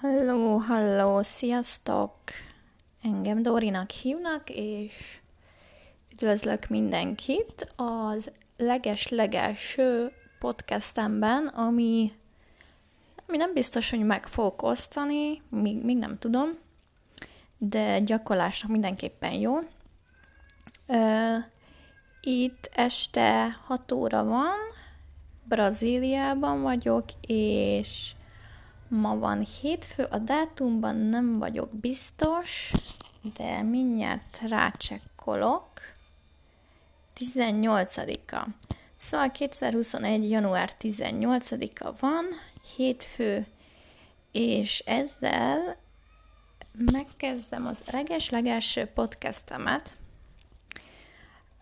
[0.00, 2.12] Halló, halló, sziasztok!
[3.02, 5.18] Engem Dórinak hívnak, és
[6.12, 12.12] üdvözlök mindenkit az leges-legelső podcastemben, ami,
[13.26, 16.58] ami nem biztos, hogy meg fogok osztani, még, még nem tudom,
[17.56, 19.56] de gyakorlásnak mindenképpen jó.
[22.20, 24.56] Itt este 6 óra van,
[25.44, 28.12] Brazíliában vagyok, és
[28.88, 32.72] Ma van hétfő, a dátumban nem vagyok biztos,
[33.36, 35.66] de mindjárt rácsekkolok.
[37.16, 38.46] 18-a.
[38.96, 40.30] Szóval 2021.
[40.30, 42.24] január 18-a van,
[42.76, 43.46] hétfő,
[44.32, 45.76] és ezzel
[46.92, 49.92] megkezdem az leges-legelső podcastemet.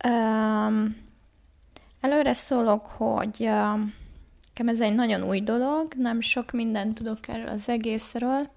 [0.04, 0.96] Um,
[2.00, 3.80] előre szólok, hogy uh,
[4.56, 8.50] Nekem ez egy nagyon új dolog, nem sok mindent tudok erről az egészről.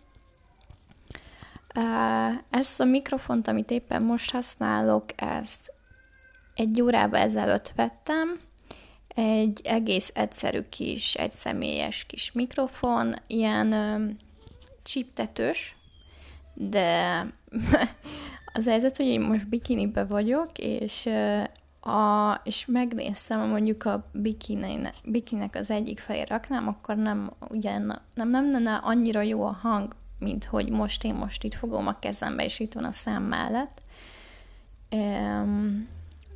[2.49, 5.71] Ezt a mikrofont, amit éppen most használok, ezt
[6.55, 8.39] egy órával ezelőtt vettem,
[9.07, 14.17] egy egész egyszerű kis, egy személyes kis mikrofon, ilyen
[14.83, 15.75] csiptetős,
[16.53, 17.19] de
[18.53, 21.09] az helyzet, hogy én most bikinibe vagyok, és
[21.81, 28.29] a, és megnéztem, mondjuk a bikinek, bikinek az egyik felé raknám, akkor nem, ugye, nem,
[28.29, 32.43] nem lenne annyira jó a hang, mint hogy most én most itt fogom a kezembe,
[32.43, 33.81] és itt van a szám mellett.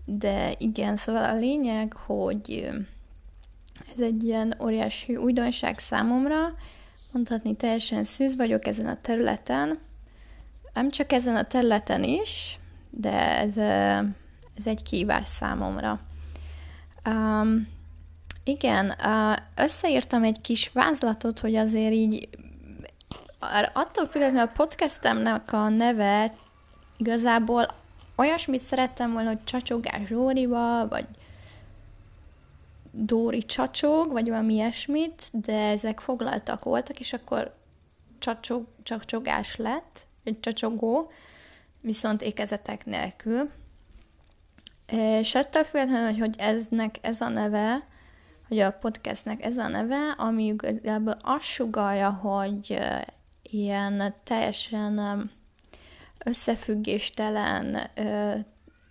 [0.06, 2.70] De igen, szóval a lényeg, hogy
[3.96, 6.56] ez egy ilyen óriási újdonság számomra,
[7.12, 9.80] mondhatni teljesen szűz vagyok ezen a területen,
[10.74, 13.56] nem csak ezen a területen is, de ez
[14.58, 16.00] ez egy kívás számomra.
[17.06, 17.68] Um,
[18.44, 18.96] igen,
[19.56, 22.30] összeírtam egy kis vázlatot, hogy azért így
[23.74, 26.34] attól függetlenül a podcastemnek a neve
[26.98, 27.68] igazából
[28.16, 31.08] olyasmit szerettem volna, hogy Csacsogás Zsórival, vagy
[32.92, 37.56] Dóri Csacsog, vagy valami ilyesmit, de ezek foglaltak voltak, és akkor
[38.20, 41.12] csacsog, csacsogás lett, egy csacsogó,
[41.82, 43.50] viszont ékezetek nélkül.
[44.92, 47.88] És ettől függetlenül, hogy eznek ez a neve,
[48.48, 52.80] hogy a podcastnek ez a neve, ami igazából azt sugalja, hogy
[53.42, 55.32] ilyen teljesen
[56.26, 57.90] összefüggéstelen,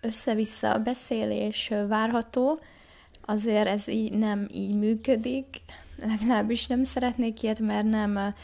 [0.01, 2.59] össze-vissza beszélés várható,
[3.21, 5.47] azért ez így nem így működik,
[6.07, 8.35] legalábbis nem szeretnék ilyet, mert nem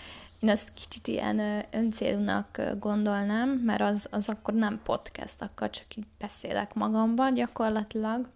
[0.40, 6.06] én ezt kicsit ilyen öncélúnak gondolnám, mert az, az akkor nem podcast, akkor csak így
[6.18, 8.28] beszélek magamban gyakorlatilag.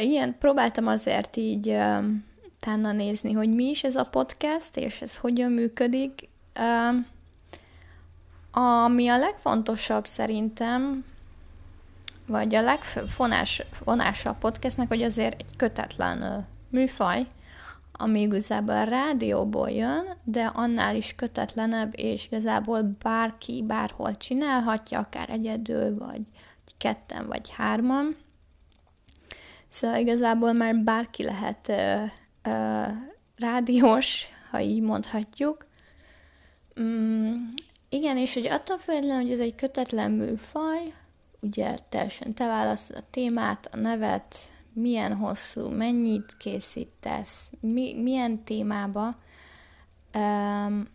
[0.00, 1.78] Ilyen próbáltam azért így
[2.60, 6.28] tána nézni, hogy mi is ez a podcast, és ez hogyan működik.
[8.50, 11.04] Ami a legfontosabb szerintem,
[12.26, 13.10] vagy a legfőbb
[13.84, 17.26] vonása a podcastnek, hogy azért egy kötetlen műfaj,
[17.96, 25.30] ami igazából a rádióból jön, de annál is kötetlenebb, és igazából bárki bárhol csinálhatja, akár
[25.30, 26.22] egyedül, vagy
[26.78, 28.16] ketten, vagy hárman.
[29.68, 32.04] Szóval igazából már bárki lehet ö,
[32.42, 32.84] ö,
[33.36, 35.66] rádiós, ha így mondhatjuk.
[36.80, 37.34] Mm,
[37.88, 40.92] igen, és hogy attól függetlenül, hogy ez egy kötetlen műfaj,
[41.40, 44.36] ugye teljesen te választod a témát, a nevet,
[44.74, 49.16] milyen hosszú, mennyit készítesz, mi, milyen témába.
[50.14, 50.88] Um,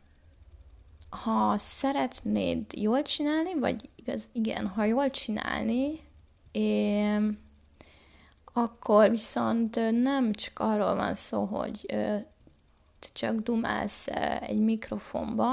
[1.10, 6.00] ha szeretnéd jól csinálni, vagy igaz, igen, ha jól csinálni,
[6.52, 7.40] én,
[8.54, 11.86] akkor viszont nem csak arról van szó, hogy
[13.00, 14.08] te csak dumálsz
[14.42, 15.52] egy mikrofonba,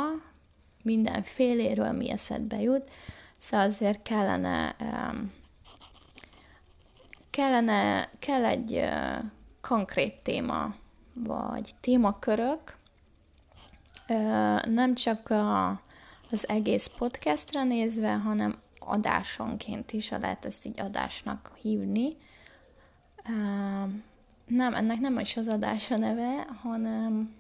[0.83, 2.91] mindenféléről mi eszedbe jut,
[3.37, 5.33] szóval azért kellene um,
[7.37, 8.83] kellene, kell egy
[9.61, 10.75] konkrét téma,
[11.13, 12.77] vagy témakörök,
[14.65, 15.69] nem csak a,
[16.31, 22.17] az egész podcastra nézve, hanem adásonként is, ha lehet ezt így adásnak hívni.
[24.47, 27.35] Nem, ennek nem is az adás a neve, hanem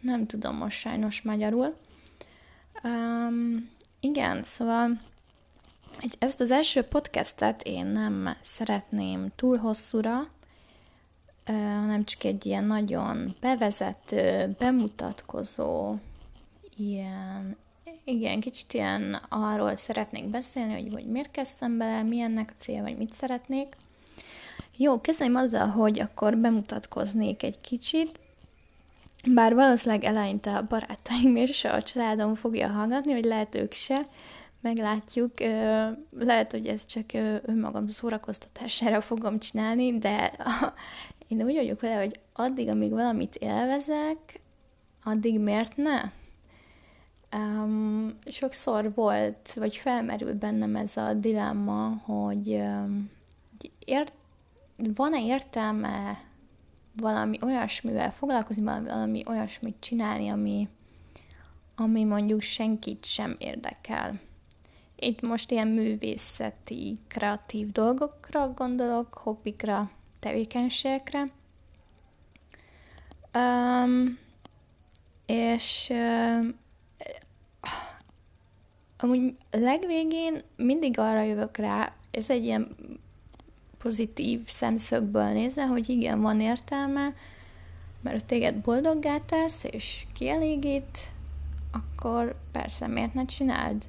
[0.00, 1.76] nem tudom most sajnos magyarul.
[2.82, 5.00] Um, igen, szóval
[6.00, 10.28] egy, ezt az első podcastet én nem szeretném túl hosszúra,
[11.54, 15.94] hanem csak egy ilyen nagyon bevezető, bemutatkozó,
[16.76, 17.56] ilyen,
[18.04, 22.96] igen, kicsit ilyen arról szeretnék beszélni, hogy, hogy miért kezdtem bele, milyennek a cél, vagy
[22.96, 23.76] mit szeretnék.
[24.76, 28.18] Jó, kezdem azzal, hogy akkor bemutatkoznék egy kicsit.
[29.26, 34.06] bár valószínűleg eleinte a barátaim és a családom fogja hallgatni, vagy lehet ők se,
[34.60, 35.32] meglátjuk.
[36.18, 37.04] Lehet, hogy ez csak
[37.42, 40.32] önmagam szórakoztatására fogom csinálni, de
[41.28, 44.40] én úgy vagyok vele, hogy addig, amíg valamit élvezek,
[45.04, 46.10] addig miért ne?
[47.36, 53.10] Um, sokszor volt, vagy felmerült bennem ez a dilemma, hogy um,
[53.84, 54.12] ért,
[54.76, 56.20] van-e értelme
[56.96, 60.68] valami olyasmivel foglalkozni, valami olyasmit csinálni, ami,
[61.76, 64.20] ami mondjuk senkit sem érdekel.
[65.00, 69.90] Itt most ilyen művészeti, kreatív dolgokra gondolok, hobbikra,
[70.20, 71.24] tevékenységekre.
[73.34, 74.18] Um,
[75.26, 76.46] és uh,
[78.98, 82.76] amúgy legvégén mindig arra jövök rá, ez egy ilyen
[83.78, 87.14] pozitív szemszögből nézve, hogy igen, van értelme,
[88.00, 91.12] mert téged boldoggá tesz, és kielégít,
[91.72, 93.84] akkor persze, miért ne csináld?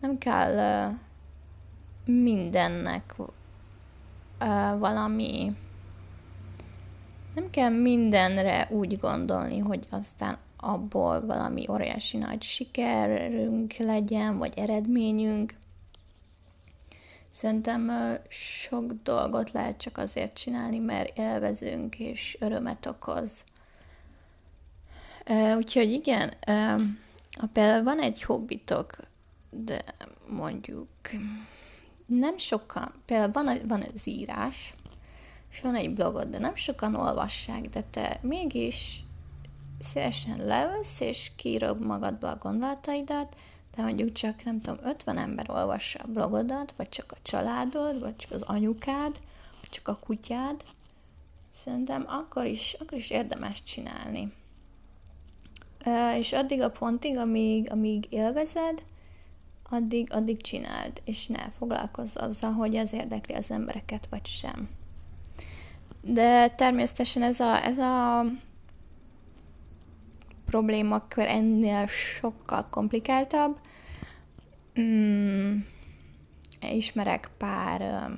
[0.00, 0.96] Nem kell uh,
[2.14, 3.28] mindennek uh,
[4.78, 5.56] valami
[7.34, 15.54] nem kell mindenre úgy gondolni, hogy aztán abból valami óriási nagy sikerünk legyen, vagy eredményünk.
[17.30, 17.90] Szerintem
[18.28, 23.30] sok dolgot lehet csak azért csinálni, mert élvezünk és örömet okoz.
[25.56, 26.28] Úgyhohogy igen,
[27.30, 28.96] a például van egy hobbitok,
[29.50, 29.84] de
[30.28, 30.88] mondjuk
[32.06, 34.74] nem sokan, például van, van az írás,
[35.50, 39.04] és van egy blogod, de nem sokan olvassák, de te mégis
[39.78, 43.36] szívesen leülsz, és kiírod magadba a gondolataidat,
[43.76, 48.16] de mondjuk csak, nem tudom, 50 ember olvassa a blogodat, vagy csak a családod, vagy
[48.16, 49.20] csak az anyukád,
[49.60, 50.64] vagy csak a kutyád,
[51.54, 54.32] szerintem akkor is, akkor is érdemes csinálni.
[56.18, 58.84] És addig a pontig, amíg, amíg élvezed,
[59.70, 64.68] addig, addig csináld, és ne foglalkozz azzal, hogy ez érdekli az embereket, vagy sem.
[66.02, 68.24] De természetesen ez a, ez a
[70.44, 73.58] problémakör ennél sokkal komplikáltabb.
[74.80, 75.58] Mm,
[76.60, 78.10] ismerek pár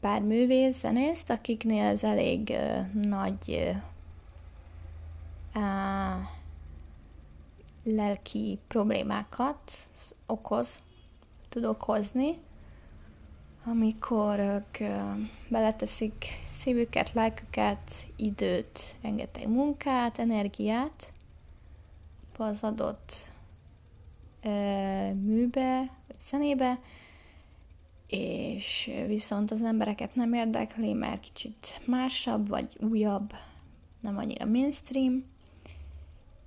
[0.00, 3.74] pár művész, zenészt, akiknél ez elég uh, nagy
[5.54, 6.16] uh,
[7.84, 9.72] lelki problémákat
[10.26, 10.78] okoz,
[11.48, 12.38] tud okozni,
[13.64, 14.78] amikor ők
[15.48, 21.12] beleteszik szívüket, lelküket, időt, rengeteg munkát, energiát
[22.38, 23.26] az adott
[25.12, 25.90] műbe,
[26.28, 26.78] zenébe,
[28.06, 33.32] és viszont az embereket nem érdekli, mert kicsit másabb, vagy újabb,
[34.00, 35.24] nem annyira mainstream,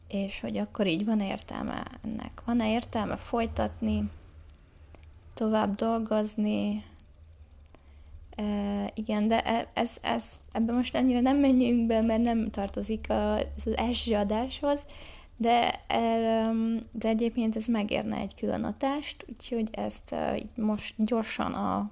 [0.07, 2.42] és hogy akkor így van értelme ennek.
[2.45, 4.09] Van-e értelme folytatni,
[5.33, 6.83] tovább dolgozni,
[8.42, 13.09] Uh, igen, de e, ez, ez, ebben most ennyire nem menjünk be, mert nem tartozik
[13.09, 14.80] a, az első adáshoz,
[15.38, 15.81] de,
[16.92, 20.15] de egyébként ez megérne egy külön adást, úgyhogy ezt
[20.56, 21.92] most gyorsan a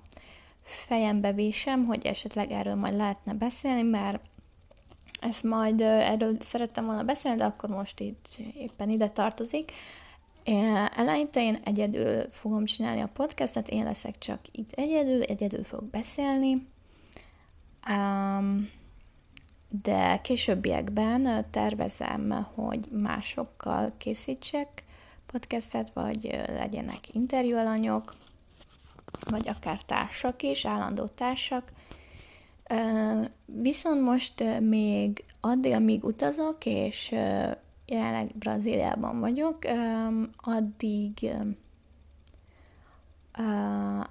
[0.61, 4.19] fejembe vésem, hogy esetleg erről majd lehetne beszélni, mert
[5.21, 9.71] ezt majd erről szerettem volna beszélni, de akkor most itt éppen ide tartozik.
[10.95, 16.67] Eleinte én egyedül fogom csinálni a podcastet, én leszek csak itt egyedül, egyedül fogok beszélni,
[17.89, 18.69] um,
[19.81, 24.83] de későbbiekben tervezem, hogy másokkal készítsek
[25.25, 28.15] podcastet, vagy legyenek interjúalanyok,
[29.29, 31.71] vagy akár társak is, állandó társak.
[33.65, 37.11] Viszont most még addig, amíg utazok, és
[37.85, 39.57] jelenleg Brazíliában vagyok,
[40.37, 41.31] addig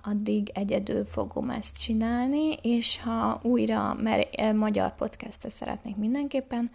[0.03, 6.71] addig egyedül fogom ezt csinálni, és ha újra, mert magyar podcastet szeretnék mindenképpen,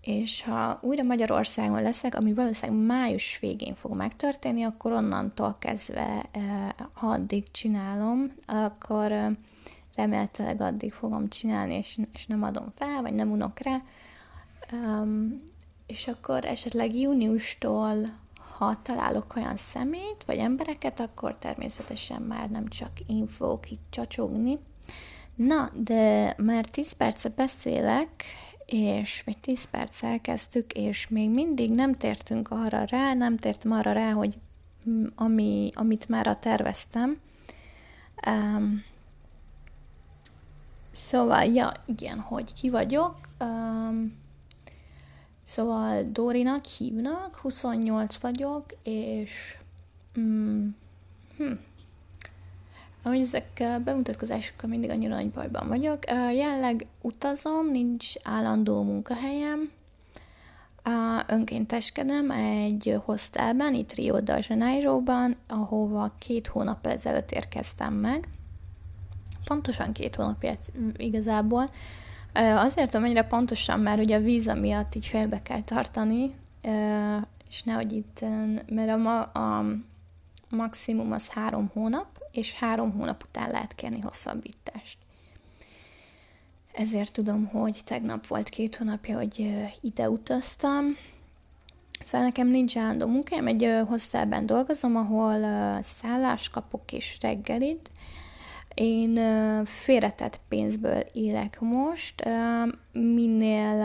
[0.00, 6.30] és ha újra Magyarországon leszek, ami valószínűleg május végén fog megtörténni, akkor onnantól kezdve,
[6.92, 9.36] ha addig csinálom, akkor
[9.96, 13.80] remélhetőleg addig fogom csinálni, és, és nem adom fel, vagy nem unok rá
[15.86, 18.22] és akkor esetleg júniustól,
[18.58, 24.58] ha találok olyan szemét, vagy embereket, akkor természetesen már nem csak én fogok itt csacsogni.
[25.34, 28.24] Na, de már 10 perce beszélek,
[28.66, 33.92] és vagy 10 perc elkezdtük, és még mindig nem tértünk arra rá, nem tértem arra
[33.92, 34.38] rá, hogy
[35.14, 37.20] ami, amit már terveztem.
[38.26, 38.84] Um,
[40.94, 43.16] Szóval, ja, igen, hogy ki vagyok.
[43.40, 44.16] Um,
[45.42, 49.56] szóval Dórinak hívnak, 28 vagyok, és
[50.18, 50.68] mm,
[51.36, 51.52] hm,
[53.02, 55.98] ahogy ezek bemutatkozásokkal mindig annyira nagy bajban vagyok.
[56.10, 59.70] Uh, jelenleg utazom, nincs állandó munkahelyem,
[60.84, 68.28] uh, önkénteskedem egy hostelben, itt Rio de Janeiroban, ahova két hónap ezelőtt érkeztem meg
[69.44, 70.56] pontosan két hónapja
[70.96, 71.70] igazából.
[72.34, 76.34] Azért tudom ennyire pontosan, mert ugye a víza miatt így félbe kell tartani,
[77.48, 78.24] és nehogy itt,
[78.68, 79.64] mert a, ma, a
[80.48, 84.98] maximum az három hónap, és három hónap után lehet kérni hosszabbítást.
[86.72, 90.84] Ezért tudom, hogy tegnap volt két hónapja, hogy ide utaztam.
[92.04, 95.40] Szóval nekem nincs állandó munkám, egy hostelben dolgozom, ahol
[95.82, 97.90] szállást kapok és reggelit,
[98.74, 99.20] én
[99.64, 102.28] félretett pénzből élek most,
[102.92, 103.78] minél,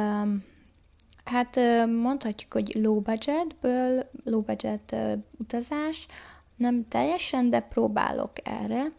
[1.24, 1.60] hát
[2.01, 4.96] mondhatjuk, hogy low budgetből, low budget
[5.38, 6.08] utazás,
[6.55, 8.91] nem teljesen, de próbálok erre,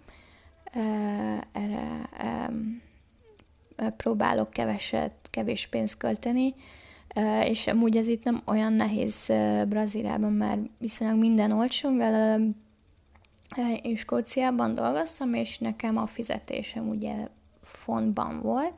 [1.52, 2.08] erre
[3.96, 6.54] próbálok keveset, kevés pénzt költeni,
[7.44, 9.26] és amúgy ez itt nem olyan nehéz
[9.68, 12.40] Brazíliában, mert viszonylag minden olcsó, mivel
[13.82, 17.28] én Skóciában dolgoztam, és nekem a fizetésem ugye
[17.62, 18.72] fontban volt,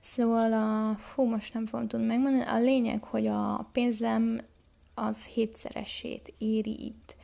[0.00, 4.40] Szóval a, fú, most nem fogom tudni megmondani, a lényeg, hogy a pénzem
[4.94, 7.16] az hétszeresét éri itt.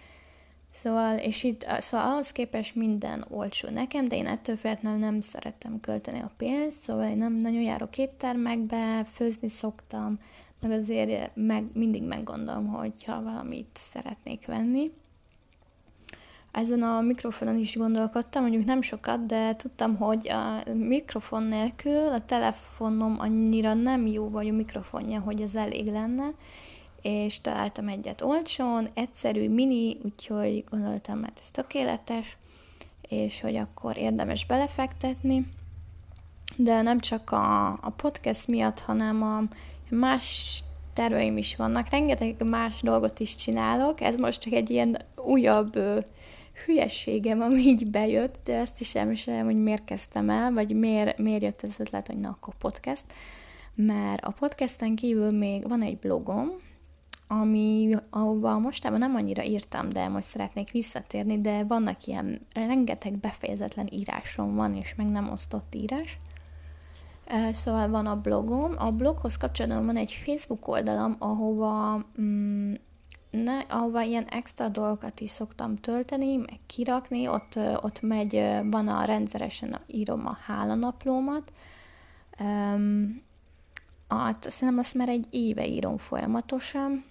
[0.70, 5.80] Szóval, és itt, szóval ahhoz képest minden olcsó nekem, de én ettől feltétlenül nem szeretem
[5.80, 10.18] költeni a pénzt, szóval én nem nagyon járok éttermekbe, főzni szoktam,
[10.60, 14.92] meg azért meg, mindig meggondolom, hogyha valamit szeretnék venni.
[16.56, 22.24] Ezen a mikrofonon is gondolkodtam, mondjuk nem sokat, de tudtam, hogy a mikrofon nélkül a
[22.24, 26.32] telefonom annyira nem jó vagy a mikrofonja, hogy ez elég lenne,
[27.02, 32.36] és találtam egyet olcsón, egyszerű, mini, úgyhogy gondoltam, mert ez tökéletes,
[33.08, 35.46] és hogy akkor érdemes belefektetni.
[36.56, 39.42] De nem csak a, a podcast miatt, hanem a
[39.88, 40.60] más
[40.92, 41.88] terveim is vannak.
[41.88, 44.00] Rengeteg más dolgot is csinálok.
[44.00, 45.78] Ez most csak egy ilyen újabb
[46.64, 51.42] hülyességem, ami így bejött, de ezt is elmesélem, hogy miért kezdtem el, vagy miért, miért
[51.42, 53.04] jött ez ötlet, hogy na, akkor podcast.
[53.74, 56.48] Mert a podcasten kívül még van egy blogom,
[57.28, 63.88] ami, ahova mostában nem annyira írtam, de most szeretnék visszatérni, de vannak ilyen rengeteg befejezetlen
[63.92, 66.18] írásom van, és meg nem osztott írás.
[67.50, 68.74] Szóval van a blogom.
[68.78, 72.74] A bloghoz kapcsolatban van egy Facebook oldalam, ahova mm,
[73.42, 78.32] ne, ahova ilyen extra dolgokat is szoktam tölteni, meg kirakni, ott, ott megy,
[78.70, 81.52] van a rendszeresen írom a hálanaplómat,
[82.40, 83.22] um,
[84.08, 87.04] hát szerintem azt már egy éve írom folyamatosan,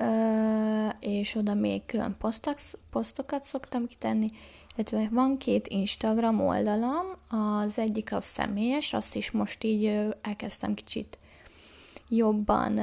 [0.00, 2.58] uh, és oda még külön posztok,
[2.90, 4.30] posztokat szoktam kitenni,
[4.74, 11.18] illetve van két Instagram oldalam, az egyik a személyes, azt is most így elkezdtem kicsit
[12.08, 12.78] jobban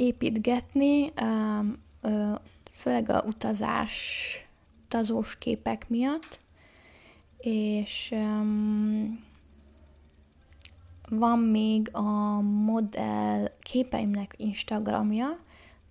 [0.00, 1.12] építgetni,
[2.72, 3.94] főleg a utazás,
[4.84, 6.38] utazós képek miatt,
[7.38, 8.14] és
[11.08, 15.38] van még a modell képeimnek Instagramja,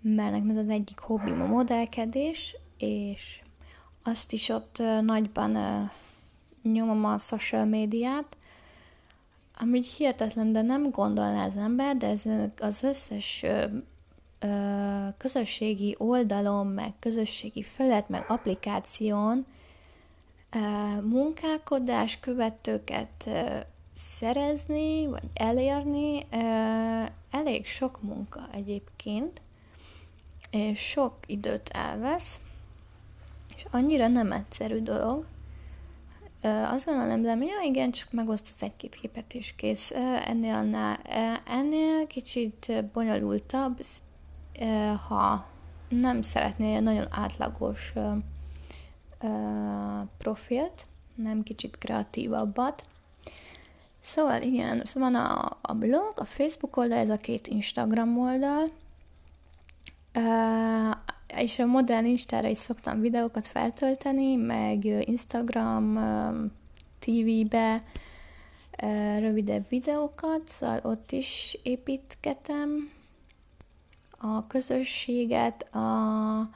[0.02, 3.42] mert nekem ez az egyik hobbim a modellkedés, és
[4.04, 5.58] azt is ott nagyban
[6.64, 8.38] nyomom a social médiát,
[9.58, 12.24] ami hihetetlen, de nem gondolná az ember, de ez
[12.60, 13.46] az összes
[14.40, 19.46] ö, ö, közösségi oldalon, meg közösségi felett, meg applikáción
[20.52, 20.60] ö,
[21.02, 23.58] munkálkodás követőket ö,
[23.94, 29.42] szerezni, vagy elérni, ö, elég sok munka egyébként,
[30.52, 32.40] és sok időt elvesz,
[33.56, 35.26] és annyira nem egyszerű dolog,
[36.42, 39.92] azt gondolom, de ja, igen, csak megosztasz egy-két képet és kész.
[40.26, 41.00] Ennél, annál,
[41.48, 43.80] ennél kicsit bonyolultabb,
[45.08, 45.48] ha
[45.90, 47.94] nem szeretnél nagyon átlagos
[50.18, 52.84] profilt, nem kicsit kreatívabbat.
[54.04, 55.22] Szóval igen, szóval van
[55.62, 58.70] a, blog, a Facebook oldal, ez a két Instagram oldal,
[61.38, 65.94] és a modern Instára is szoktam videókat feltölteni, meg Instagram
[67.00, 67.84] TV-be
[69.20, 72.92] rövidebb videókat, szóval ott is építgetem
[74.22, 76.50] a közösséget, a,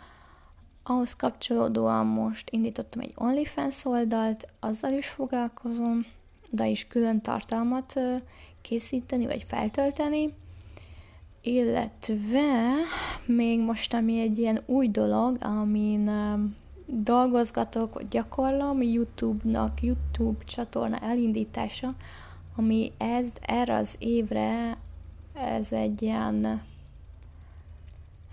[0.84, 6.06] ahhoz kapcsolódóan most indítottam egy OnlyFans oldalt, azzal is foglalkozom,
[6.52, 7.94] de is külön tartalmat
[8.62, 10.34] készíteni, vagy feltölteni,
[11.42, 12.74] illetve
[13.26, 16.10] még most, ami egy ilyen új dolog, amin
[16.86, 21.96] dolgozgatok, vagy gyakorlom, YouTube-nak, YouTube csatorna elindítása,
[22.56, 24.78] ami ez, erre az évre
[25.34, 26.62] ez egy ilyen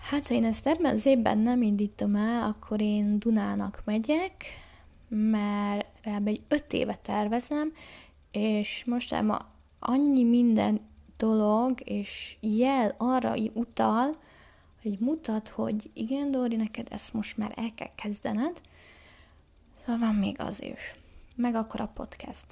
[0.00, 4.44] Hát, ha én ezt ebben az évben nem indítom el, akkor én Dunának megyek,
[5.08, 5.86] mert
[6.24, 7.72] egy öt éve tervezem,
[8.30, 9.44] és most már
[9.78, 10.80] annyi minden
[11.16, 14.10] dolog és jel arra utal,
[14.82, 18.60] hogy mutat, hogy igen, Dori, neked ezt most már el kell kezdened.
[19.84, 20.94] Szóval van még az is.
[21.34, 22.46] Meg akkor a podcast.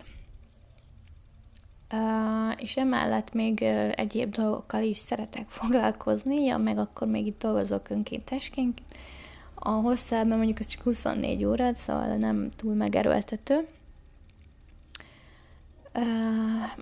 [2.57, 3.63] És emellett még
[3.95, 8.83] egyéb dolgokkal is szeretek foglalkozni, ja, meg akkor még itt dolgozok önkéntesként.
[9.55, 13.67] A hosszában mondjuk ez csak 24 óra, szóval nem túl megerőltető.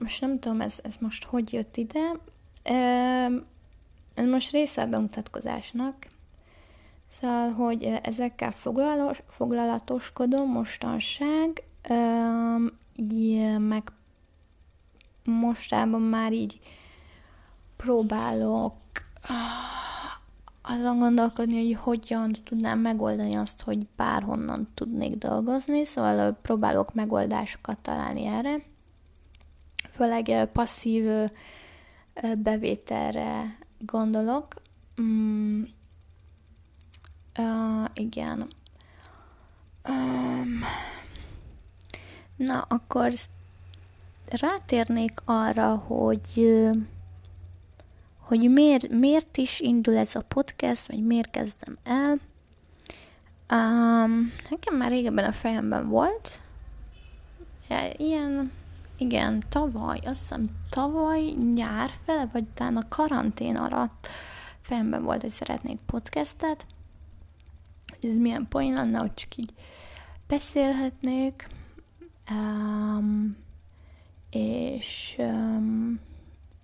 [0.00, 2.12] Most nem tudom, ez, ez most hogy jött ide.
[4.14, 5.94] Ez most része a bemutatkozásnak,
[7.20, 8.54] Szóval, hogy ezekkel
[9.28, 11.62] foglalatoskodom mostanság,
[13.58, 13.92] meg
[15.26, 16.60] mostában már így
[17.76, 18.74] próbálok
[20.62, 28.24] azon gondolkodni, hogy hogyan tudnám megoldani azt, hogy bárhonnan tudnék dolgozni, szóval próbálok megoldásokat találni
[28.24, 28.62] erre.
[29.90, 31.04] Főleg passzív
[32.38, 34.54] bevételre gondolok.
[35.00, 35.62] Mm,
[37.38, 38.46] uh, igen.
[39.88, 40.60] Um,
[42.36, 43.12] na, akkor
[44.28, 46.60] rátérnék arra, hogy
[48.26, 52.18] hogy miért, miért is indul ez a podcast, vagy miért kezdem el.
[53.50, 56.40] Um, nekem már régebben a fejemben volt.
[57.96, 58.52] Ilyen,
[58.96, 64.08] igen, tavaly, azt hiszem tavaly nyár fele, vagy talán a karantén alatt
[64.60, 66.66] fejemben volt, hogy szeretnék podcastet.
[68.00, 69.52] Hogy ez milyen poén lenne, hogy csak így
[70.26, 71.48] beszélhetnék.
[72.30, 73.36] Um,
[74.36, 76.00] és um,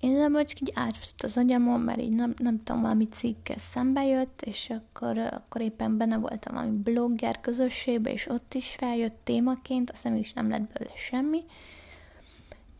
[0.00, 4.04] én nem vagy így átfutott az agyamon, mert így nem, nem tudom, valami cikkkel szembe
[4.04, 9.90] jött, és akkor, akkor éppen benne voltam valami blogger közösségbe, és ott is feljött témaként,
[9.90, 11.42] aztán is nem lett belőle semmi.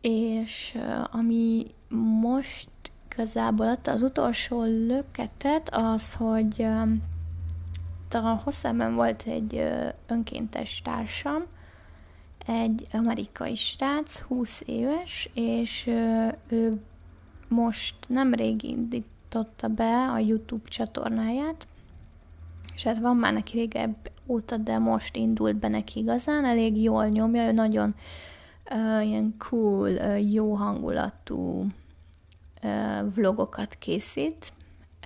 [0.01, 1.65] És uh, ami
[2.21, 2.69] most
[3.11, 7.03] igazából adta az utolsó löketet, az, hogy um,
[8.11, 11.43] a hosszában volt egy uh, önkéntes társam,
[12.45, 15.85] egy amerikai srác, 20 éves, és
[16.47, 16.81] ő
[17.47, 21.67] most nemrég indította be a YouTube csatornáját,
[22.75, 27.07] és hát van már neki régebb óta, de most indult be neki igazán, elég jól
[27.07, 27.95] nyomja, ő nagyon
[28.71, 31.65] uh, ilyen cool, uh, jó hangulatú
[32.63, 34.53] uh, vlogokat készít,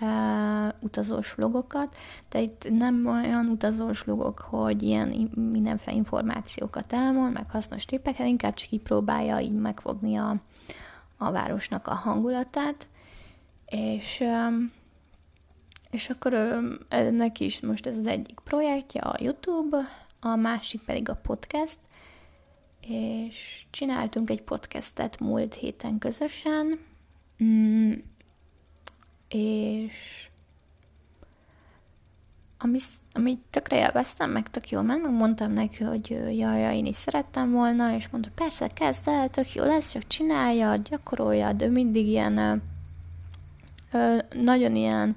[0.01, 1.95] uh, utazós vlogokat,
[2.29, 8.53] de itt nem olyan utazós vlogok, hogy ilyen mindenféle információkat elmond, meg hasznos tippeket, inkább
[8.53, 10.35] csak így próbálja így megfogni a,
[11.17, 12.87] a városnak a hangulatát,
[13.65, 14.71] és um,
[15.91, 16.31] és akkor
[17.11, 19.77] neki is most ez az egyik projektje a YouTube,
[20.19, 21.77] a másik pedig a podcast,
[22.81, 26.79] és csináltunk egy podcastet múlt héten közösen,
[27.43, 27.93] mm,
[29.29, 30.27] és
[32.57, 32.77] ami,
[33.13, 36.95] amit tökre élveztem, meg tök jól ment, meg mondtam neki, hogy jaj, jaj, én is
[36.95, 42.07] szerettem volna, és mondta, persze, kezd el, tök jó lesz, csak csinálja, gyakorolja, de mindig
[42.07, 42.61] ilyen
[43.91, 45.15] ö, nagyon ilyen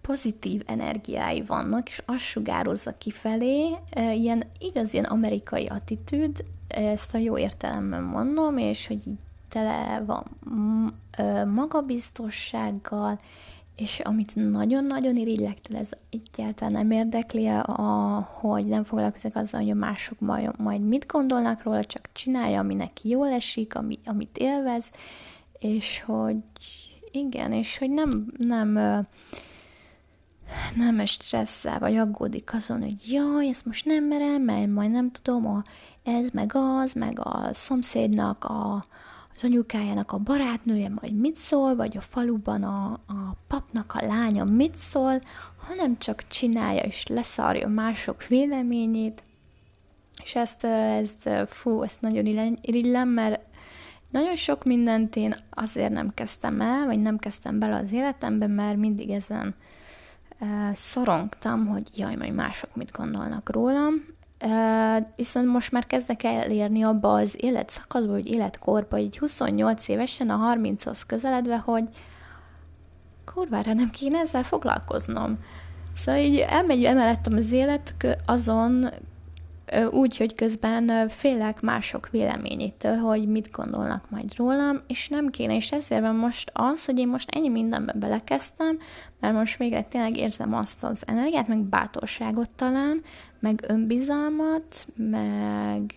[0.00, 7.18] pozitív energiái vannak, és azt sugározza kifelé, ö, ilyen igaz, ilyen amerikai attitűd, ezt a
[7.18, 9.18] jó értelemben mondom, és hogy így
[9.50, 10.24] tele van
[11.54, 13.20] magabiztossággal,
[13.76, 19.70] és amit nagyon-nagyon irigylek tőle, ez egyáltalán nem érdekli, a, hogy nem foglalkozik azzal, hogy
[19.70, 24.38] a mások majd, majd mit gondolnak róla, csak csinálja, ami neki jól esik, ami, amit
[24.38, 24.90] élvez,
[25.58, 26.36] és hogy
[27.10, 28.78] igen, és hogy nem, nem
[30.76, 35.46] nem stresszel, vagy aggódik azon, hogy jaj, ezt most nem merem, mert majd nem tudom,
[35.46, 35.62] a,
[36.02, 38.84] ez, meg az, meg a szomszédnak a,
[39.42, 44.44] az anyukájának a barátnője majd mit szól, vagy a faluban a, a papnak a lánya
[44.44, 45.20] mit szól,
[45.66, 49.22] hanem csak csinálja és leszarja mások véleményét,
[50.22, 53.40] és ezt, ezt fú, ezt nagyon irigylem, mert
[54.10, 58.76] nagyon sok mindent én azért nem kezdtem el, vagy nem kezdtem bele az életembe, mert
[58.76, 59.54] mindig ezen
[60.72, 63.94] szorongtam, hogy jaj, majd mások mit gondolnak rólam,
[65.16, 71.02] viszont most már kezdek elérni abba az életszakadba, vagy életkorba, így 28 évesen, a 30-hoz
[71.02, 71.84] közeledve, hogy
[73.24, 75.38] kurvára nem kéne ezzel foglalkoznom.
[75.96, 77.94] Szóval így elmegy emelettem az élet
[78.26, 78.88] azon
[79.90, 85.72] úgy, hogy közben félek mások véleményétől, hogy mit gondolnak majd rólam, és nem kéne, és
[85.72, 88.78] ezért van most az, hogy én most ennyi mindenbe belekezdtem,
[89.20, 93.02] mert most végre tényleg érzem azt az energiát, meg bátorságot talán,
[93.40, 95.94] meg önbizalmat, meg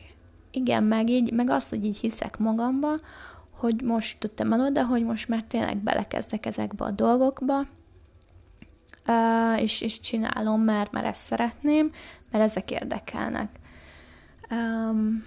[0.52, 3.00] igen, meg így, meg azt, hogy így hiszek magamba,
[3.52, 7.66] hogy most tudtam el oda, hogy most már tényleg belekezdek ezekbe a dolgokba,
[9.58, 11.92] és, és csinálom, mert, mert ezt szeretném,
[12.32, 13.50] mert ezek érdekelnek.
[14.52, 15.26] Um,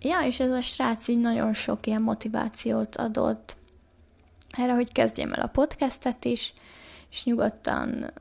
[0.00, 3.56] ja, és ez a srác így nagyon sok ilyen motivációt adott
[4.50, 6.52] erre, hogy kezdjem el a podcastet is,
[7.10, 8.12] és nyugodtan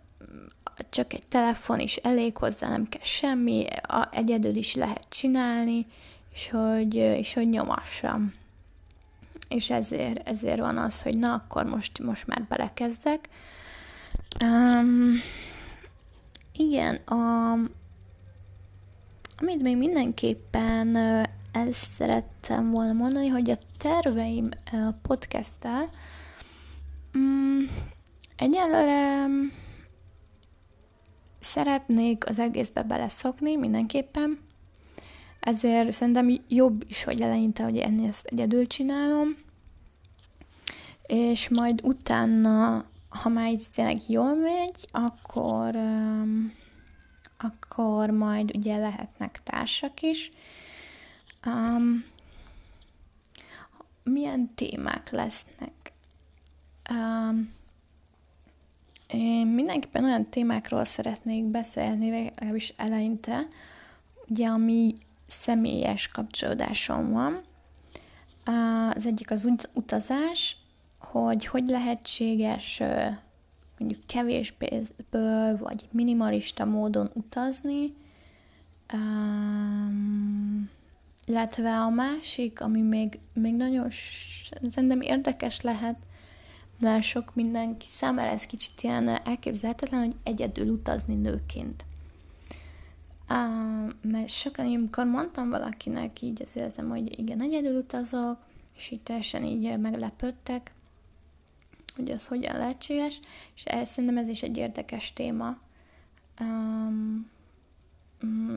[0.89, 5.85] csak egy telefon is elég hozzá, nem kell semmi, a, egyedül is lehet csinálni,
[6.33, 8.33] és hogy, és hogy nyomassam.
[9.47, 13.29] És ezért, ezért van az, hogy na, akkor most, most már belekezdek.
[14.43, 15.13] Um,
[16.51, 17.51] igen, a,
[19.37, 20.95] amit még mindenképpen
[21.51, 24.49] el szerettem volna mondani, hogy a terveim
[25.01, 25.89] podcasttel
[27.13, 27.69] um,
[28.35, 29.25] egyelőre
[31.45, 34.39] szeretnék az egészbe beleszokni mindenképpen,
[35.39, 39.37] ezért szerintem jobb is, hogy eleinte, hogy ennél ezt egyedül csinálom,
[41.05, 46.53] és majd utána, ha már így tényleg jól megy, akkor, um,
[47.37, 50.31] akkor majd ugye lehetnek társak is.
[51.45, 52.05] Um,
[54.03, 55.93] milyen témák lesznek?
[56.89, 57.51] Um,
[59.07, 63.47] én mindenképpen olyan témákról szeretnék beszélni, legalábbis eleinte,
[64.27, 67.41] ugye, ami személyes kapcsolódásom van.
[68.95, 70.57] Az egyik az utazás,
[70.99, 72.81] hogy hogy lehetséges
[73.77, 77.93] mondjuk kevés pénzből, vagy minimalista módon utazni,
[78.93, 80.69] um,
[81.25, 83.87] illetve a másik, ami még, még nagyon
[84.69, 85.97] szerintem érdekes lehet,
[86.79, 91.85] mert sok mindenki számára ez kicsit ilyen elképzelhetetlen, hogy egyedül utazni nőként.
[93.29, 98.37] Uh, mert sokan, amikor mondtam valakinek, így az érzem, hogy igen, egyedül utazok,
[98.77, 100.71] és így teljesen így meglepődtek,
[101.95, 103.19] hogy az hogyan lehetséges,
[103.55, 105.57] és ez, szerintem ez is egy érdekes téma.
[106.39, 107.29] Um,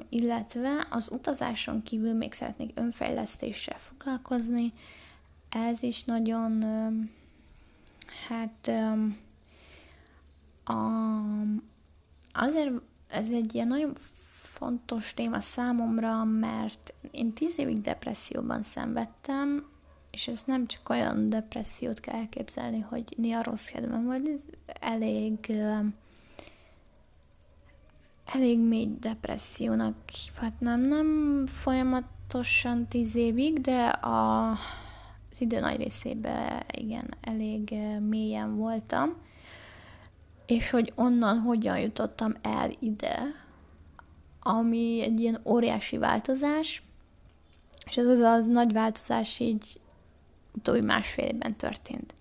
[0.09, 4.73] illetve az utazáson kívül még szeretnék önfejlesztéssel foglalkozni.
[5.51, 7.11] Ez is nagyon um,
[8.29, 9.17] Hát um,
[10.71, 11.63] um,
[12.33, 12.71] azért
[13.09, 13.93] ez egy ilyen nagyon
[14.59, 19.67] fontos téma számomra, mert én tíz évig depresszióban szenvedtem,
[20.11, 24.41] és ez nem csak olyan depressziót kell elképzelni, hogy néha rossz kedvem volt, ez
[24.81, 25.53] elég
[28.33, 30.81] elég mély depressziónak hívhatnám.
[30.81, 34.55] Nem folyamatosan tíz évig, de a
[35.39, 37.75] az idő nagy részében igen, elég
[38.09, 39.17] mélyen voltam,
[40.47, 43.19] és hogy onnan hogyan jutottam el ide,
[44.41, 46.83] ami egy ilyen óriási változás,
[47.87, 49.81] és ez az, az nagy változás így
[50.55, 52.15] utóbbi másfél évben történt.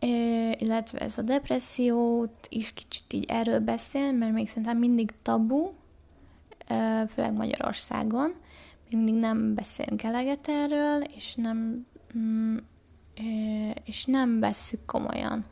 [0.00, 5.72] É, illetve ez a depressziót is kicsit így erről beszél, mert még szerintem mindig tabu,
[7.08, 8.34] főleg Magyarországon,
[8.90, 11.86] még mindig nem beszélünk eleget erről, és nem
[13.84, 15.44] és nem vesszük komolyan.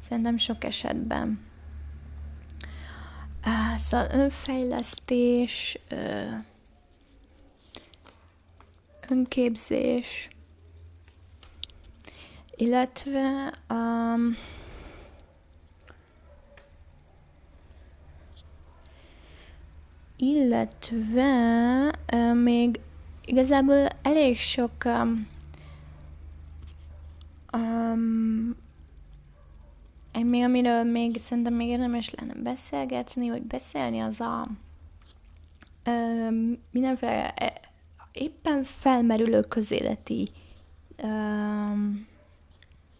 [0.00, 1.40] Szerintem sok esetben.
[3.76, 5.78] Szóval önfejlesztés,
[9.08, 10.28] önképzés,
[12.56, 14.36] illetve um,
[20.16, 21.32] illetve
[22.12, 22.80] uh, még
[23.24, 25.28] igazából elég sok um,
[27.52, 28.56] Um,
[30.24, 34.46] még amiről még szerintem még érdemes lenne beszélgetni, vagy beszélni, az a
[35.86, 37.60] um, mindenféle e,
[38.12, 40.28] éppen felmerülő közéleti
[41.02, 42.06] um,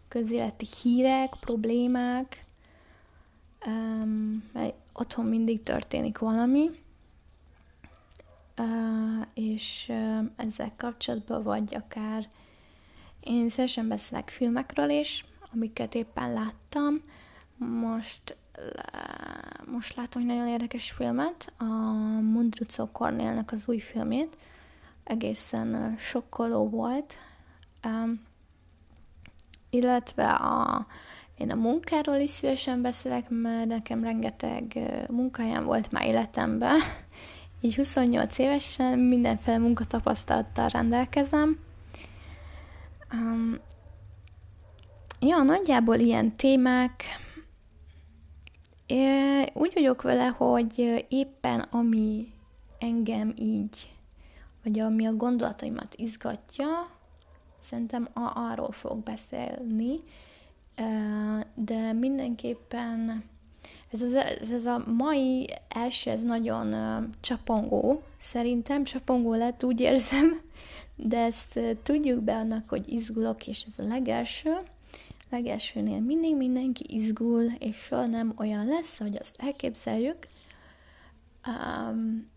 [0.07, 2.45] közéleti hírek, problémák,
[3.65, 6.69] um, mert otthon mindig történik valami,
[8.57, 12.27] uh, és uh, ezzel kapcsolatban vagy akár
[13.23, 17.01] én szívesen beszélek filmekről is, amiket éppen láttam,
[17.57, 18.37] most,
[19.71, 21.63] most látom egy nagyon érdekes filmet, a
[22.21, 24.37] Mundrucó Cornélnek az új filmét,
[25.03, 27.15] egészen sokkoló volt,
[27.85, 28.21] um,
[29.69, 30.85] illetve a,
[31.37, 34.79] én a munkáról is szívesen beszélek, mert nekem rengeteg
[35.09, 36.79] munkájám volt már életemben,
[37.61, 41.59] így 28 évesen mindenféle munkatapasztalattal rendelkezem.
[43.13, 43.59] Um,
[45.19, 47.03] ja, nagyjából ilyen témák.
[49.53, 52.33] Úgy vagyok vele, hogy éppen ami
[52.79, 53.93] engem így,
[54.63, 56.67] vagy ami a gondolataimat izgatja,
[57.59, 59.99] szerintem a, arról fogok beszélni,
[61.55, 63.23] de mindenképpen
[63.91, 64.15] ez, az,
[64.51, 66.75] ez a mai első, ez nagyon
[67.19, 70.41] csapongó, szerintem csapongó lett, úgy érzem,
[71.03, 74.57] de ezt tudjuk be annak, hogy izgulok, és ez a legelső.
[75.29, 80.27] Legelsőnél mindig mindenki izgul, és soha nem olyan lesz, hogy azt elképzeljük.
[81.47, 82.29] Um,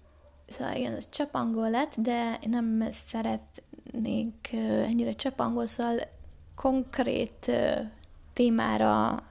[0.49, 4.53] szóval igen, ez csapangó lett, de nem szeretnék
[4.87, 5.99] ennyire csapangó, szóval
[6.55, 7.51] konkrét
[8.33, 9.23] témára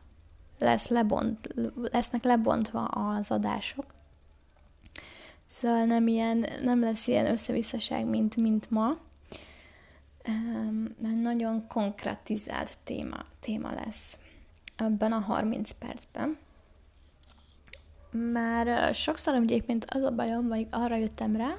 [0.59, 1.55] lesz lebont,
[1.91, 3.85] lesznek lebontva az adások.
[5.45, 8.97] Szóval nem, ilyen, nem lesz ilyen összevisszaság, mint, mint ma.
[11.01, 14.17] Mert nagyon konkretizált téma, téma lesz
[14.75, 16.37] ebben a 30 percben.
[18.31, 21.55] Már sokszor egyébként az a bajom, vagy arra jöttem rá,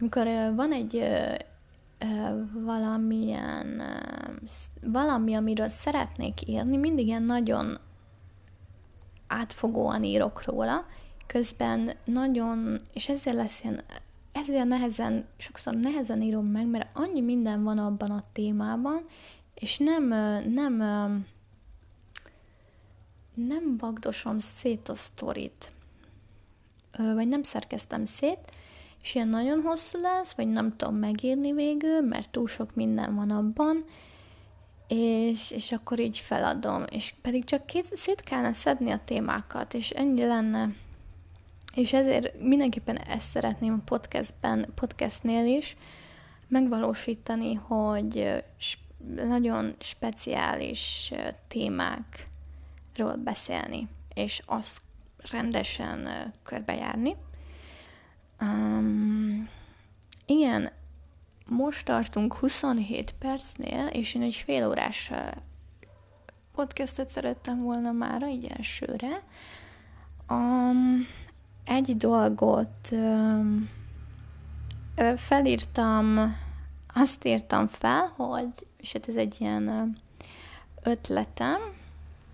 [0.00, 1.08] amikor van egy
[2.52, 3.82] valamilyen
[4.80, 7.78] valami, amiről szeretnék írni, mindig ilyen nagyon
[9.26, 10.86] átfogóan írok róla,
[11.26, 13.82] közben nagyon, és ezért lesz ilyen,
[14.36, 19.06] ezért nehezen, sokszor nehezen írom meg, mert annyi minden van abban a témában,
[19.54, 20.04] és nem,
[20.50, 20.76] nem,
[23.34, 25.72] nem vagdosom szét a sztorit,
[26.96, 28.52] vagy nem szerkeztem szét,
[29.02, 33.30] és ilyen nagyon hosszú lesz, vagy nem tudom megírni végül, mert túl sok minden van
[33.30, 33.84] abban,
[34.88, 39.90] és, és akkor így feladom, és pedig csak két, szét kellene szedni a témákat, és
[39.90, 40.74] ennyi lenne.
[41.76, 45.76] És ezért mindenképpen ezt szeretném a podcastben, podcastnél is
[46.48, 48.44] megvalósítani, hogy
[49.14, 51.12] nagyon speciális
[51.48, 54.80] témákról beszélni, és azt
[55.30, 57.16] rendesen körbejárni.
[58.40, 59.48] Um,
[60.26, 60.72] igen,
[61.46, 65.12] most tartunk 27 percnél, és én egy fél órás
[66.54, 69.22] podcastet szerettem volna már így elsőre.
[70.28, 71.06] Um,
[71.66, 72.94] egy dolgot
[75.16, 76.36] felírtam,
[76.94, 79.96] azt írtam fel, hogy, és hát ez egy ilyen
[80.82, 81.60] ötletem,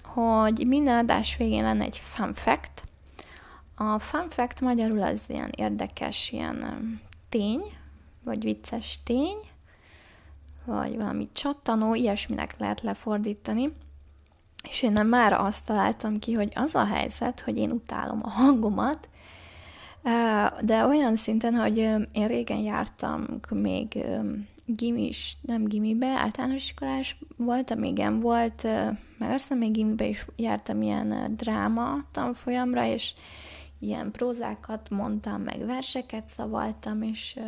[0.04, 2.82] hogy minden adás végén lenne egy fun fact.
[3.74, 7.62] A fun fact magyarul az ilyen érdekes, ilyen tény,
[8.24, 9.36] vagy vicces tény,
[10.64, 13.72] vagy valami csattanó, ilyesminek lehet lefordítani.
[14.68, 19.08] És én már azt találtam ki, hogy az a helyzet, hogy én utálom a hangomat,
[20.60, 21.76] de olyan szinten, hogy
[22.12, 24.04] én régen jártam még
[24.66, 28.62] gimis, nem gimibe, általános iskolás voltam, igen, volt,
[29.18, 33.14] meg aztán még gimibe is jártam ilyen dráma tanfolyamra, és
[33.78, 37.38] ilyen prózákat mondtam, meg verseket szavaltam, és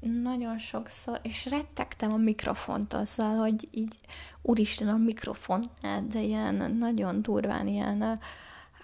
[0.00, 3.94] nagyon sokszor, és rettegtem a mikrofontól, szóval, hogy így,
[4.42, 5.64] úristen, a mikrofon,
[6.08, 8.20] de ilyen nagyon durván, ilyen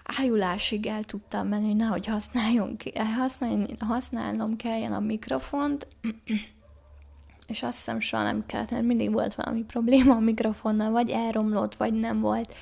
[0.05, 2.77] ájulásig el tudtam menni, hogy nehogy használjon,
[3.79, 5.87] használnom kelljen a mikrofont,
[7.47, 11.75] és azt hiszem soha nem kellett, mert mindig volt valami probléma a mikrofonnal, vagy elromlott,
[11.75, 12.55] vagy nem volt,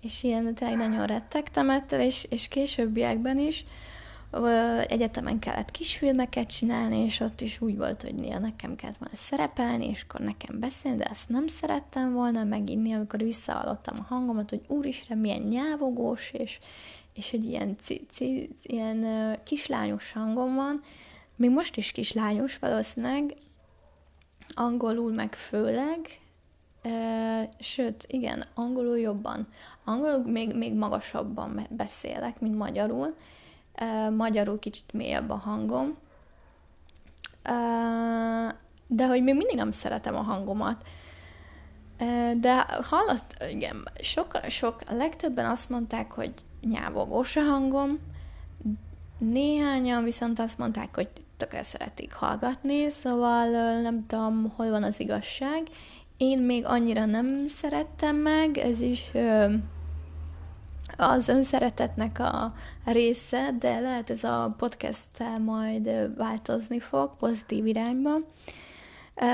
[0.00, 3.64] és ilyen tényleg nagyon rettegtem ettől, és, és későbbiekben is,
[4.86, 9.88] egyetemen kellett kisfilmeket csinálni, és ott is úgy volt, hogy néha nekem kellett volna szerepelni,
[9.88, 14.64] és akkor nekem beszélni, de ezt nem szerettem volna meginni, amikor visszahallottam a hangomat, hogy
[14.66, 16.58] úristen, milyen nyávogós, és,
[17.14, 19.06] és hogy ilyen, ci, ci, ilyen
[19.44, 20.82] kislányos hangom van,
[21.36, 23.34] még most is kislányos valószínűleg,
[24.54, 26.20] angolul meg főleg,
[27.58, 29.48] sőt, igen, angolul jobban.
[29.84, 33.14] Angolul még, még magasabban beszélek, mint magyarul,
[34.16, 35.96] magyarul kicsit mélyebb a hangom,
[38.86, 40.88] de hogy még mindig nem szeretem a hangomat.
[42.40, 47.98] De hallott, igen, sok, sok, legtöbben azt mondták, hogy nyávogós a hangom,
[49.18, 55.62] néhányan viszont azt mondták, hogy tökre szeretik hallgatni, szóval nem tudom, hol van az igazság.
[56.16, 59.10] Én még annyira nem szerettem meg, ez is
[61.00, 65.08] az önszeretetnek a része, de lehet ez a podcast
[65.44, 68.16] majd változni fog pozitív irányba.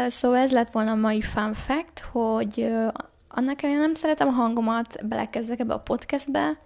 [0.07, 2.75] Szóval ez lett volna a mai fun fact, hogy
[3.29, 6.59] annak ellenére nem szeretem a hangomat, belekezdek ebbe a podcastbe,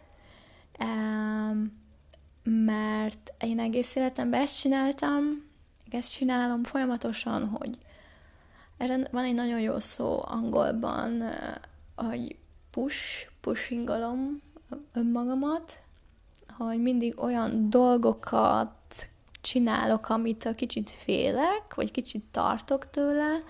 [2.43, 5.23] mert én egész életemben ezt csináltam,
[5.91, 7.79] ezt csinálom folyamatosan, hogy
[8.79, 11.23] erre van egy nagyon jó szó angolban,
[11.97, 12.37] hogy
[12.71, 14.43] push, pushingolom
[14.92, 15.81] önmagamat,
[16.48, 18.72] hogy mindig olyan dolgokat
[19.40, 23.42] csinálok, amit kicsit félek, vagy kicsit tartok tőle,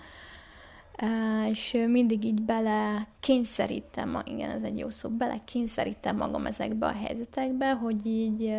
[1.49, 6.91] és mindig így bele kényszerítem, igen, ez egy jó szó, bele kényszerítem magam ezekbe a
[6.91, 8.55] helyzetekbe, hogy így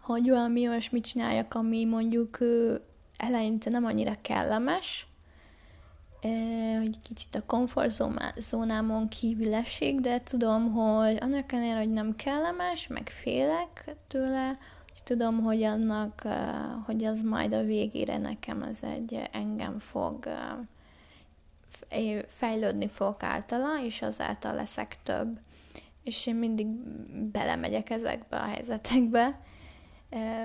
[0.00, 2.38] hogy valami olyasmit csináljak, ami mondjuk
[3.16, 5.06] eleinte nem annyira kellemes,
[6.78, 13.08] hogy kicsit a komfortzónámon kívül esik, de tudom, hogy annak ellenére, hogy nem kellemes, meg
[13.08, 14.58] félek tőle,
[15.08, 16.22] tudom, hogy annak,
[16.86, 20.28] hogy az majd a végére nekem ez egy engem fog
[22.26, 25.38] fejlődni fogok általa, és azáltal leszek több.
[26.02, 26.66] És én mindig
[27.32, 29.40] belemegyek ezekbe a helyzetekbe,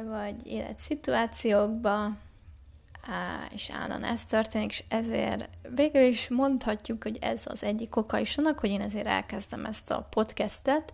[0.06, 2.12] vagy életszituációkba,
[3.54, 8.38] és állandóan ez történik, és ezért végül is mondhatjuk, hogy ez az egyik oka is
[8.38, 10.94] annak, hogy én ezért elkezdem ezt a podcastet,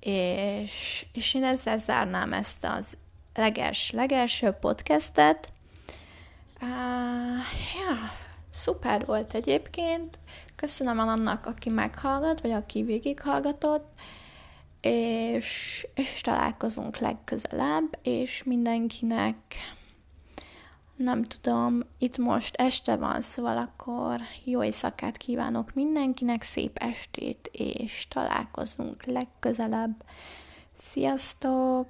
[0.00, 2.96] és, és én ezzel zárnám ezt az
[3.34, 5.52] leges, legelső podcastet.
[6.60, 6.68] Uh,
[7.74, 8.12] ja,
[8.50, 10.18] szuper volt egyébként.
[10.56, 13.88] Köszönöm annak, aki meghallgat, vagy aki végighallgatott,
[14.80, 19.36] és, és találkozunk legközelebb, és mindenkinek
[21.00, 28.06] nem tudom, itt most este van, szóval akkor jó éjszakát kívánok mindenkinek, szép estét, és
[28.08, 30.04] találkozunk legközelebb.
[30.76, 31.86] Sziasztok!